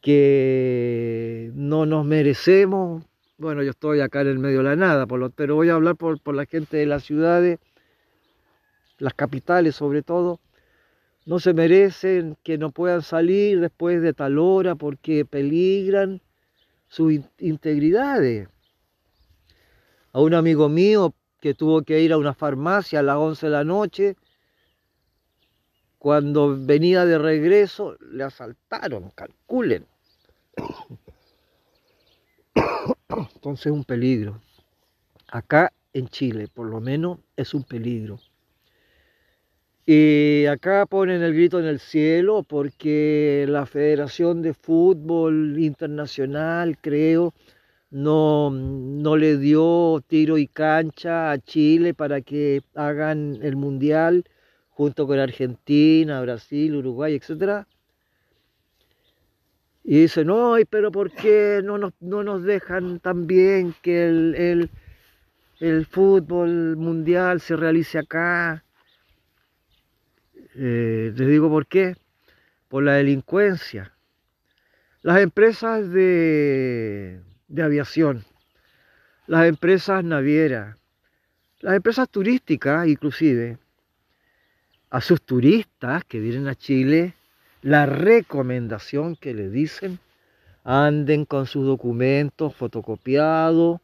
[0.02, 3.04] que no nos merecemos.
[3.38, 5.06] Bueno, yo estoy acá en el medio de la nada,
[5.36, 7.60] pero voy a hablar por, por la gente de las ciudades,
[8.98, 10.40] las capitales sobre todo.
[11.26, 16.22] No se merecen que no puedan salir después de tal hora porque peligran
[16.88, 18.50] sus integridades.
[20.14, 23.52] A un amigo mío que tuvo que ir a una farmacia a las 11 de
[23.52, 24.16] la noche,
[25.98, 29.86] cuando venía de regreso, le asaltaron, calculen.
[33.36, 34.42] Entonces es un peligro.
[35.28, 38.20] Acá en Chile, por lo menos, es un peligro.
[39.86, 47.34] Y acá ponen el grito en el cielo porque la Federación de Fútbol Internacional, creo,
[47.89, 54.24] no, no le dio tiro y cancha a Chile para que hagan el Mundial
[54.70, 57.65] junto con Argentina, Brasil, Uruguay, etc.
[59.84, 64.70] Y dice, no, pero ¿por qué no nos, no nos dejan también que el,
[65.60, 68.63] el fútbol mundial se realice acá?
[70.56, 71.96] Eh, les digo por qué.
[72.68, 73.94] Por la delincuencia.
[75.02, 78.24] Las empresas de, de aviación,
[79.26, 80.78] las empresas navieras,
[81.60, 83.58] las empresas turísticas inclusive,
[84.92, 87.16] a sus turistas que vienen a Chile,
[87.62, 90.00] la recomendación que le dicen,
[90.64, 93.80] anden con sus documentos fotocopiados,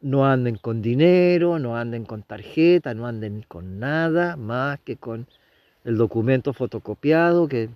[0.00, 5.26] no anden con dinero, no anden con tarjeta, no anden con nada más que con
[5.84, 7.68] el documento fotocopiado, que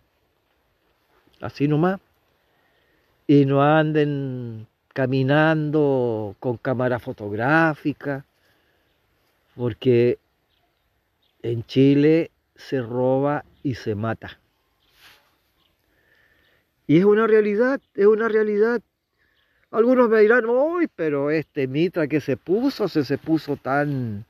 [1.40, 2.00] así nomás,
[3.26, 8.24] y no anden caminando con cámara fotográfica,
[9.54, 10.18] porque
[11.42, 14.38] en Chile se roba y se mata.
[16.86, 18.82] Y es una realidad, es una realidad.
[19.70, 24.26] Algunos me dirán, uy, pero este Mitra que se puso, se, se puso tan,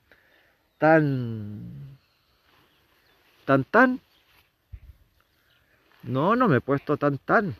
[0.78, 1.98] tan
[3.44, 4.00] tan tan.
[6.02, 7.54] No, no me he puesto tan tan.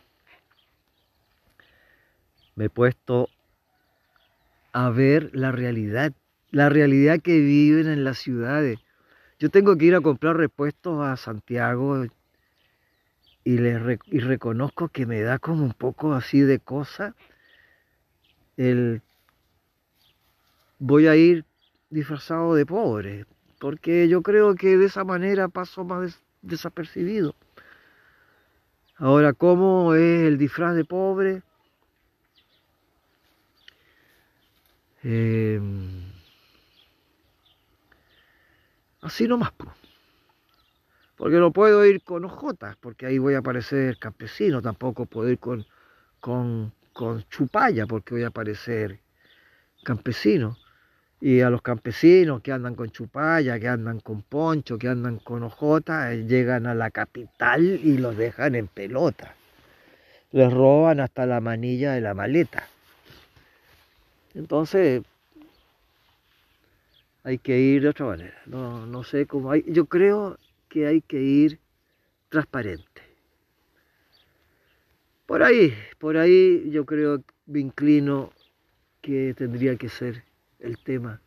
[2.55, 3.29] Me he puesto
[4.73, 6.13] a ver la realidad,
[6.51, 8.79] la realidad que viven en las ciudades.
[9.39, 12.09] Yo tengo que ir a comprar repuestos a Santiago y,
[13.45, 17.15] y reconozco que me da como un poco así de cosa
[18.57, 19.01] el
[20.79, 21.45] voy a ir
[21.89, 23.25] disfrazado de pobre,
[23.63, 27.33] porque yo creo que de esa manera paso más desapercibido.
[28.97, 31.43] Ahora, ¿cómo es el disfraz de pobre?
[35.01, 36.11] Em,
[38.99, 39.53] así nomás,
[41.15, 45.39] porque no puedo ir con ojotas, porque ahí voy a parecer campesino, tampoco puedo ir
[45.39, 45.65] con,
[46.19, 48.99] con, con chupalla, porque voy a parecer
[49.85, 50.57] campesino
[51.25, 55.41] y a los campesinos que andan con chupalla, que andan con poncho, que andan con
[55.43, 59.33] ojota, eh, llegan a la capital y los dejan en pelota.
[60.33, 62.67] Les roban hasta la manilla de la maleta.
[64.33, 65.01] Entonces,
[67.23, 68.41] hay que ir de otra manera.
[68.45, 69.63] No, no sé cómo hay.
[69.65, 71.57] Yo creo que hay que ir
[72.27, 73.01] transparente.
[75.25, 78.33] Por ahí, por ahí yo creo, me inclino
[78.99, 80.32] que tendría que ser
[80.63, 81.21] el tema,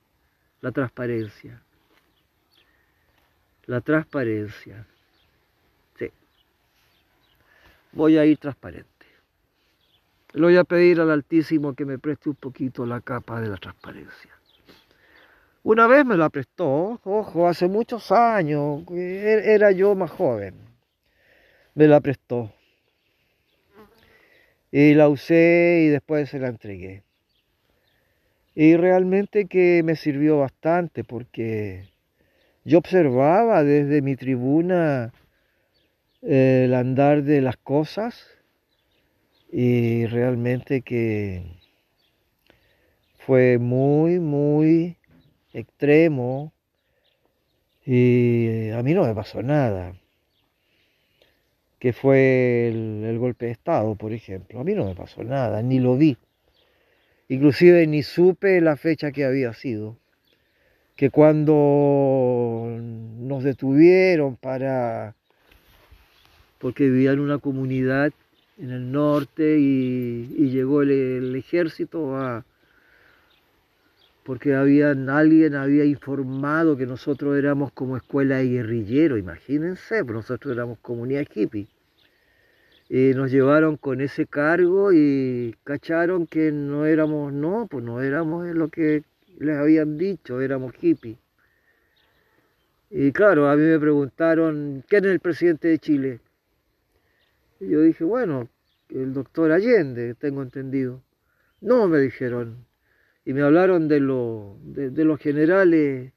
[0.63, 1.63] la transparencia.
[3.67, 4.87] La transparencia.
[5.99, 6.11] Sí.
[7.93, 8.89] voy a ir transparente.
[10.33, 13.57] Le voy a pedir al Altísimo que me preste un poquito la capa de la
[13.57, 14.31] transparencia.
[15.63, 20.55] Una vez me la prestó, ojo, hace muchos años, er, era yo más joven.
[21.75, 22.53] Me la prestó.
[24.71, 27.06] Y la usé y después se la entregué.
[28.59, 31.91] Y realmente que me sirvió bastante porque
[32.65, 35.13] yo observaba desde mi tribuna
[36.23, 38.27] el andar de las cosas
[39.53, 41.43] y realmente que
[43.19, 44.97] fue muy, muy
[45.53, 46.55] extremo
[47.85, 49.95] y a mí no me pasó nada.
[51.79, 54.61] Que fue el, golpe de Estado, por ejemplo.
[54.61, 56.17] A mí no me pasó nada, ni lo vi.
[57.29, 59.97] Inclusive ni supe la fecha que había sido.
[60.95, 65.15] Que cuando nos detuvieron para...
[66.59, 68.13] porque vivía en una comunidad
[68.59, 72.45] en el norte y, llegó el ejército a,
[74.27, 80.53] porque habían, alguien había informado que nosotros éramos como escuela de guerrilleros, imagínense, pues nosotros
[80.53, 81.69] éramos comunidad hippie.
[82.89, 88.47] Y nos llevaron con ese cargo y cacharon que no éramos, no, pues no éramos
[88.55, 89.03] lo que
[89.39, 91.19] les habían dicho, éramos hippies.
[92.91, 96.21] Y claro, a mí me preguntaron, ¿quién es el presidente de Chile?
[97.59, 98.49] Y yo dije, bueno,
[98.89, 101.03] el doctor Allende, tengo entendido.
[101.61, 102.67] No, me dijeron,
[103.25, 104.01] y me hablaron de,
[104.91, 106.13] de, los generales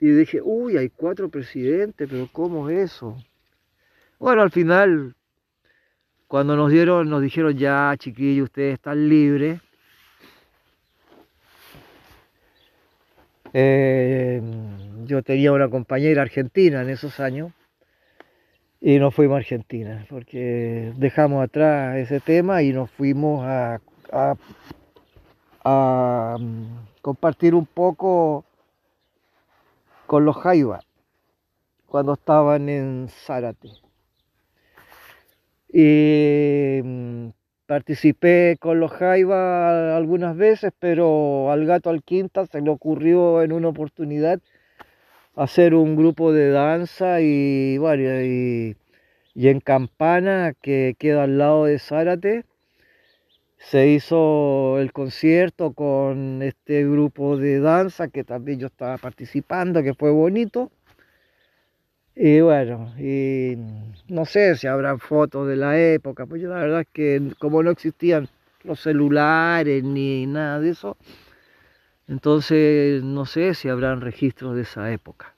[0.00, 3.16] y dije, uy, hay cuatro presidentes, pero ¿cómo es eso?
[4.18, 5.14] Bueno, al final,
[6.28, 9.60] cuando nos dieron, nos dijeron ya, chiquillos, ustedes están libres.
[13.54, 14.42] Eh,
[15.06, 17.50] yo tenía una compañera argentina en esos años
[18.78, 23.80] y nos fuimos a Argentina porque dejamos atrás ese tema y nos fuimos a
[26.38, 26.64] mm,
[27.00, 28.44] compartir un poco
[30.06, 30.84] con los Jaivas
[31.86, 33.87] cuando estaban en Zárate.
[35.72, 37.28] Y mm,
[37.66, 43.52] participé con los Jaivas algunas veces, pero al gato al quinta se le ocurrió en
[43.52, 44.40] una oportunidad
[45.36, 48.76] hacer un grupo de danza y, bueno, y,
[49.34, 52.44] y en Campana, que queda al lado de Zárate,
[53.58, 59.94] se hizo el concierto con este grupo de danza que también yo estaba participando, que
[59.94, 60.70] fue bonito.
[62.20, 63.56] Y bueno, y
[64.08, 67.62] no sé si habrán fotos de la época, pues yo la verdad es que como
[67.62, 68.28] no existían
[68.64, 70.96] los celulares ni nada de eso,
[72.08, 75.32] entonces no sé si habrán registros de esa época.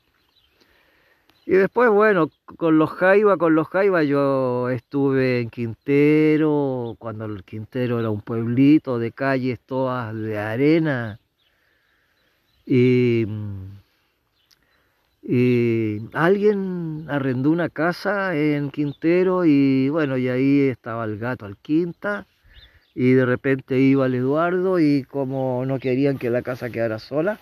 [1.44, 7.44] Y después, bueno, con los Jaiba, con los Jaiba yo estuve en Quintero, cuando el
[7.44, 11.20] Quintero era un pueblito de calles todas de arena.
[12.64, 13.26] Y,
[16.12, 22.26] alguien arrendó una casa en Quintero y bueno, y ahí estaba el gato al quinta.
[22.94, 27.38] Y de repente iba el Eduardo y como no querían que la casa quedara sola,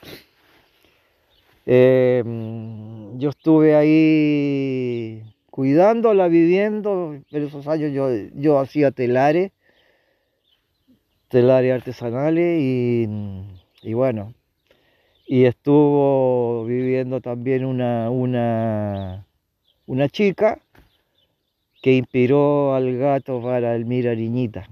[1.70, 9.52] Em, yo estuve ahí cuidándola, viviendo, en esos años yo, yo hacía telares,
[11.28, 13.06] telares artesanales y,
[13.82, 14.32] y, bueno,
[15.30, 19.26] y estuvo viviendo también una, una,
[19.84, 20.58] una chica
[21.82, 24.66] que inspiró al gato para el Mira Niñita.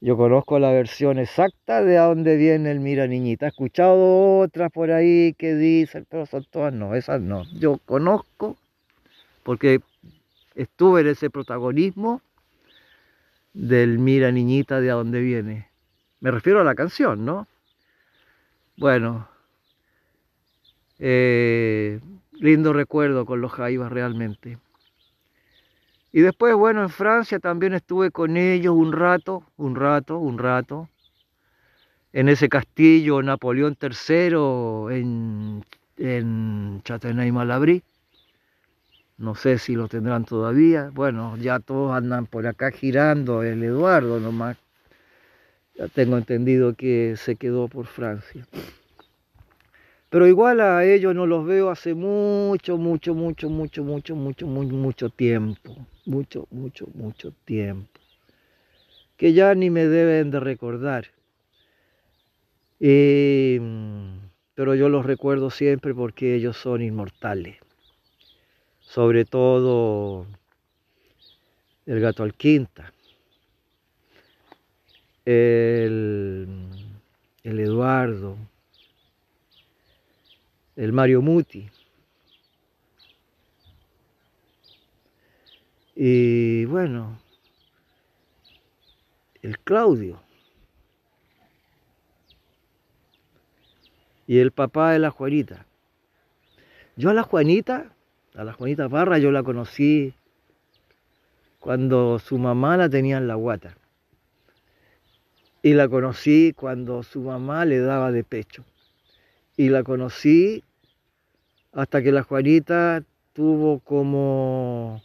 [0.00, 3.44] Yo conozco la versión exacta de a dónde viene el Mira Niñita.
[3.44, 7.44] He escuchado otras por ahí que dicen, pero son todas no, esas no.
[7.58, 8.56] Yo conozco
[9.42, 9.80] porque
[10.54, 12.22] estuve en ese protagonismo
[13.52, 15.68] del Mira Niñita de a dónde viene.
[16.20, 17.46] Me refiero a la canción, ¿no?
[18.76, 19.28] Bueno,
[20.98, 22.00] eh,
[22.32, 24.58] lindo recuerdo con los Jaivas realmente.
[26.12, 30.88] Y después, bueno, en Francia también estuve con ellos un rato, un rato, un rato,
[32.12, 35.64] en ese castillo Napoleón III en,
[35.96, 37.82] en Châtenay-Malabry.
[39.18, 40.90] No sé si lo tendrán todavía.
[40.92, 44.56] Bueno, ya todos andan por acá girando, el Eduardo nomás.
[45.76, 48.46] Ya tengo entendido que se quedó por Francia.
[50.14, 54.76] Pero igual a ellos no los veo hace mucho, mucho, mucho, mucho, mucho, mucho, mucho,
[54.76, 55.76] mucho tiempo.
[56.06, 57.90] Mucho, mucho, mucho tiempo.
[59.16, 61.06] Que ya ni me deben de recordar.
[62.78, 67.56] pero yo los recuerdo siempre porque ellos son inmortales.
[68.78, 70.28] Sobre todo
[71.86, 72.93] el gato Alquinta,
[75.24, 76.48] el,
[77.42, 78.36] el Eduardo,
[80.76, 81.68] el Mario Muti.
[85.96, 87.20] Y bueno,
[89.42, 90.20] el Claudio.
[94.26, 95.66] Y el papá de la Juanita.
[96.96, 97.92] Yo a la Juanita,
[98.34, 100.14] a la Juanita Parra, yo la conocí
[101.60, 103.76] cuando su mamá la tenía en la guata.
[105.64, 108.66] Y la conocí cuando su mamá le daba de pecho.
[109.56, 110.62] Y la conocí
[111.72, 113.02] hasta que la Juanita
[113.32, 115.02] tuvo como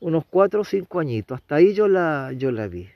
[0.00, 1.38] unos cuatro o cinco añitos.
[1.38, 2.90] Hasta ahí yo la, yo la vi.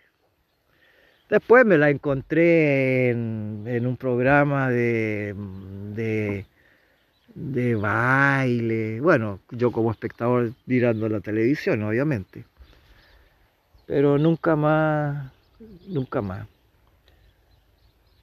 [1.30, 5.34] Después me la encontré en, un programa de,
[5.94, 6.44] de,
[7.34, 9.00] de, baile.
[9.00, 12.44] Bueno, yo como espectador mirando la televisión, obviamente.
[13.86, 15.32] Pero nunca más,
[15.88, 16.46] nunca más.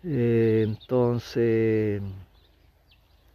[0.03, 2.01] Eh, entonces,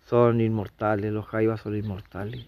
[0.07, 2.47] son inmortales, los jaivas son inmortales.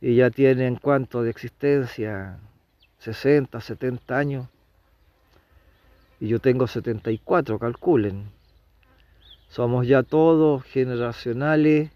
[0.00, 2.38] Y ya tienen cuánto de existencia,
[2.98, 4.48] 60, 70 años.
[6.18, 8.30] Y yo tengo 74, calculen.
[9.48, 11.90] Somos ya todos generacionales.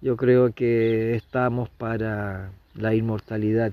[0.00, 3.72] Yo creo que estamos para la inmortalidad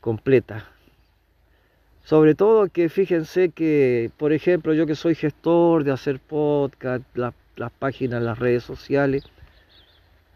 [0.00, 0.73] completa.
[2.04, 7.72] Sobre todo que fíjense que, por ejemplo, yo que soy gestor de hacer podcast, las
[7.78, 9.24] páginas, las redes sociales,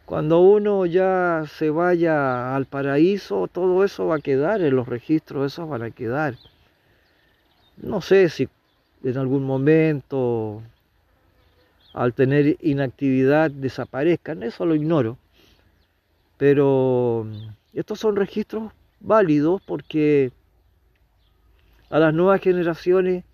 [0.06, 5.52] cuando uno ya se vaya al paraíso, todo eso va a quedar en los registros,
[5.52, 6.36] esos van a quedar.
[7.76, 8.48] No sé si
[9.04, 10.62] en algún momento,
[11.92, 15.18] al tener inactividad, desaparezcan, eso lo ignoro.
[16.38, 17.26] Pero
[17.74, 20.32] estos son registros válidos porque
[21.90, 23.24] a las nuevas generaciones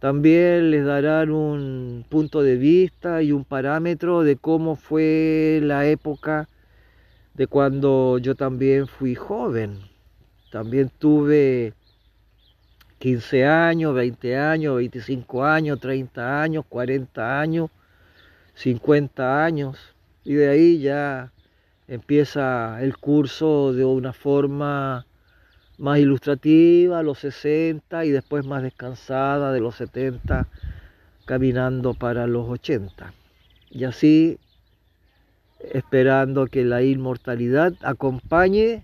[0.00, 6.48] también les darán un punto de vista y un parámetro de cómo fue la época
[7.34, 9.78] de cuando yo también fui joven.
[10.50, 11.74] También tuve
[12.98, 17.70] 15 años, 20 años, 25 años, 30 años, 40 años,
[18.54, 19.78] 50 años.
[20.24, 21.30] Y de ahí ya
[21.88, 25.04] empieza el curso de una forma
[25.80, 30.46] más ilustrativa a los 60 y después más descansada de los 70
[31.24, 33.14] caminando para los 80.
[33.70, 34.38] Y así
[35.72, 38.82] esperando que la inmortalidad acompañe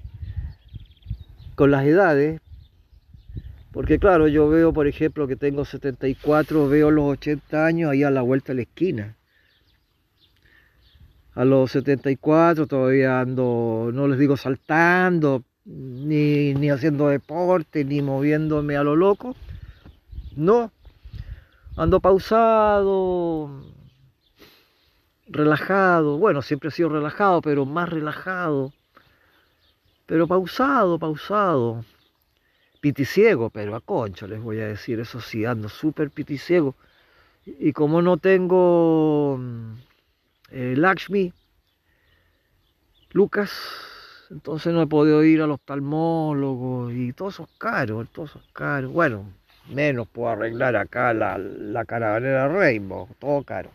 [1.54, 2.40] con las edades,
[3.72, 8.10] porque claro, yo veo, por ejemplo, que tengo 74, veo los 80 años ahí a
[8.10, 9.16] la vuelta de la esquina.
[11.34, 18.84] A los 74 todavía ando, no les digo saltando, ni, haciendo deporte, ni moviéndome a
[18.84, 19.36] lo loco.
[20.36, 20.70] No,
[21.76, 23.62] ando pausado,
[25.28, 26.18] relajado.
[26.18, 28.72] Bueno, siempre he sido relajado, pero más relajado.
[30.06, 31.84] Pero pausado, pausado.
[32.80, 36.76] Piticiego, pero a concho les voy a decir, eso sí, ando súper piticiego.
[37.44, 39.40] Y como no tengo
[40.50, 41.32] eh, Lakshmi,
[43.12, 43.95] Lucas,
[44.30, 48.92] entonces no he podido ir a los oftalmólogos y todos esos caros, todos esos caros.
[48.92, 49.24] Bueno,
[49.68, 53.70] menos puedo arreglar acá la, la caravanera Rainbow, todo caro.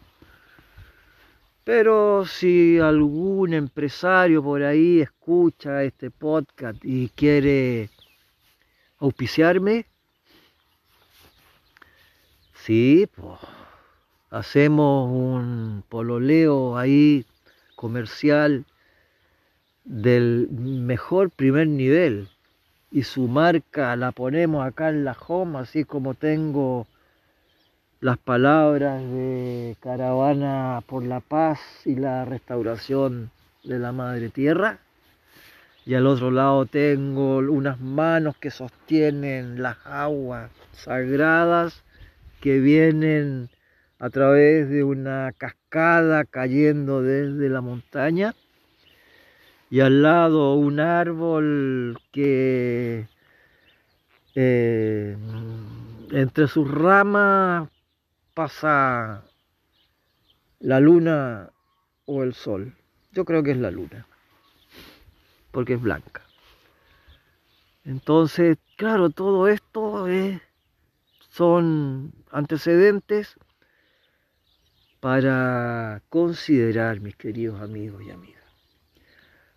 [1.64, 7.90] Pero si algún empresario por ahí escucha este podcast y quiere
[8.98, 9.86] auspiciarme,
[12.56, 13.40] sí, pues
[14.32, 17.26] hacemos un pololeo ahí
[17.76, 18.66] comercial
[19.92, 22.30] del mejor primer nivel
[22.92, 26.88] y su marca la ponemos acá en la home, así como tengo
[28.00, 33.32] las palabras de Caravana por la Paz y la restauración
[33.66, 34.80] de la Madre Tierra.
[35.86, 41.84] Y al otro lado tengo unas manos que sostienen las aguas sagradas
[42.40, 43.50] que vienen
[44.00, 48.34] a través de una cascada cayendo desde la montaña
[49.72, 53.08] y al lado un árbol que
[54.36, 55.18] eh,
[56.12, 57.70] entre sus ramas
[58.34, 59.24] pasa
[60.60, 61.52] la luna
[62.06, 62.76] o el sol.
[63.14, 64.06] Yo creo que es la luna,
[65.52, 66.22] porque es blanca.
[67.86, 70.06] Entonces, claro, todo esto
[71.30, 73.38] son antecedentes
[75.00, 78.41] para considerar, mis queridos amigos y amigas.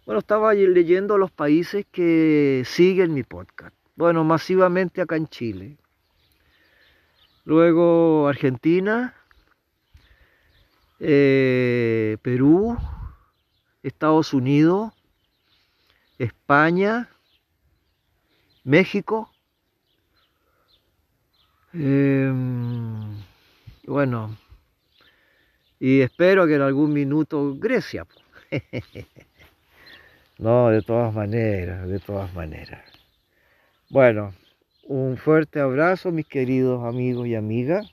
[0.06, 3.74] Bueno, estaba leyendo los países que siguen mi podcast.
[3.96, 5.78] Bueno, masivamente acá en Chile.
[7.46, 9.14] Luego Argentina,
[11.00, 12.76] eh, Perú,
[13.82, 14.92] Estados Unidos,
[16.18, 17.08] España,
[18.62, 19.30] México.
[21.72, 23.22] Em,
[23.86, 24.36] bueno,
[25.80, 28.06] y espero que en algún minuto Grecia.
[30.38, 32.84] No, de todas maneras, de todas maneras.
[33.88, 34.34] Bueno,
[34.82, 37.92] un fuerte abrazo, mis queridos amigos y amigas.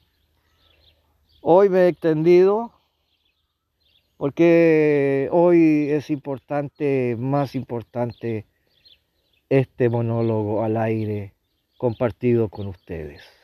[1.41, 2.71] Hoy me he extendido
[4.17, 8.45] porque hoy es importante, más importante,
[9.49, 11.33] este monólogo al aire
[11.77, 13.40] compartido con ustedes.